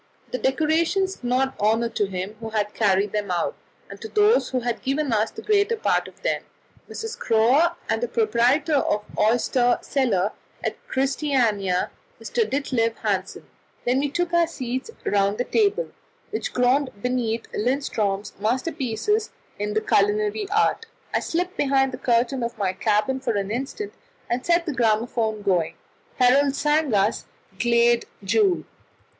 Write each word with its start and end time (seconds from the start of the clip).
The 0.31 0.39
decorations 0.39 1.17
did 1.17 1.31
honour 1.59 1.89
to 1.89 2.07
him 2.07 2.33
who 2.39 2.49
had 2.49 2.73
carried 2.73 3.11
them 3.11 3.29
out 3.29 3.55
and 3.87 4.01
to 4.01 4.07
those 4.07 4.49
who 4.49 4.61
had 4.61 4.81
given 4.81 5.13
us 5.13 5.29
the 5.29 5.43
greater 5.43 5.75
part 5.77 6.07
of 6.07 6.23
them 6.23 6.41
Mrs. 6.89 7.19
Schroer, 7.19 7.75
and 7.87 8.01
the 8.01 8.07
proprietor 8.07 8.73
of 8.77 9.03
the 9.15 9.21
Oyster 9.21 9.77
Cellar 9.83 10.31
at 10.63 10.75
Christiania, 10.87 11.91
Mr. 12.19 12.49
Ditlev 12.49 12.95
Hansen. 13.03 13.45
Then 13.85 13.99
we 13.99 14.09
took 14.09 14.33
our 14.33 14.47
seats 14.47 14.89
round 15.05 15.37
the 15.37 15.43
table, 15.43 15.91
which 16.31 16.51
groaned 16.51 16.89
beneath 16.99 17.43
Lindström's 17.51 18.33
masterpieces 18.39 19.29
in 19.59 19.75
the 19.75 19.81
culinary 19.81 20.47
art. 20.49 20.87
I 21.13 21.19
slipped 21.19 21.57
behind 21.57 21.91
the 21.91 21.99
curtain 21.99 22.41
of 22.41 22.57
my 22.57 22.73
cabin 22.73 23.19
for 23.19 23.33
an 23.37 23.51
instant, 23.51 23.93
and 24.31 24.43
set 24.43 24.65
the 24.65 24.73
gramophone 24.73 25.43
going. 25.43 25.75
Herold 26.19 26.55
sang 26.55 26.91
us 26.95 27.25
"Glade 27.59 28.05
Jul." 28.23 28.63